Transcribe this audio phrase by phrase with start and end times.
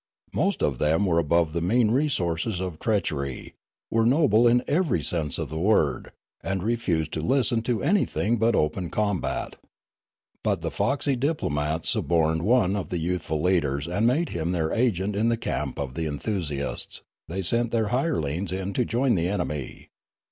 [0.33, 3.53] Most of them were above the mean resources of treach Qxy,
[3.91, 8.55] were noble in every sense of the word, and refused to listen to anything but
[8.55, 9.57] open combat.
[10.43, 15.15] But the foxy diplomats suborned one of the youthful leaders and made him their agent
[15.15, 19.13] in the camp of the enthusiasts; Noola 407 they sent their hirelings in to join
[19.13, 19.91] the enemy.